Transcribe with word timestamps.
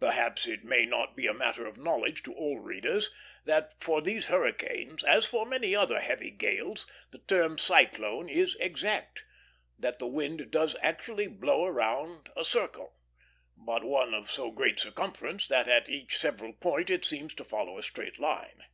Perhaps 0.00 0.48
it 0.48 0.64
may 0.64 0.84
not 0.84 1.14
be 1.14 1.28
a 1.28 1.32
matter 1.32 1.64
of 1.64 1.76
knowledge 1.76 2.24
to 2.24 2.34
all 2.34 2.58
readers 2.58 3.12
that 3.44 3.80
for 3.80 4.02
these 4.02 4.26
hurricanes, 4.26 5.04
as 5.04 5.26
for 5.26 5.46
many 5.46 5.76
other 5.76 6.00
heavy 6.00 6.32
gales, 6.32 6.88
the 7.12 7.20
term 7.20 7.56
cyclone 7.56 8.28
is 8.28 8.56
exact; 8.58 9.24
that 9.78 10.00
the 10.00 10.08
wind 10.08 10.50
does 10.50 10.74
actually 10.82 11.28
blow 11.28 11.64
round 11.68 12.30
a 12.36 12.44
circle, 12.44 12.96
but 13.56 13.84
one 13.84 14.12
of 14.12 14.28
so 14.28 14.50
great 14.50 14.80
circumference 14.80 15.46
that 15.46 15.68
at 15.68 15.88
each 15.88 16.18
several 16.18 16.52
point 16.54 16.90
it 16.90 17.04
seems 17.04 17.32
to 17.34 17.44
follow 17.44 17.78
a 17.78 17.82
straight 17.84 18.18
line. 18.18 18.64